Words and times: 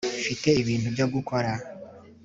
mfite 0.21 0.49
ibintu 0.61 0.87
byo 0.95 1.05
gukora 1.13 1.51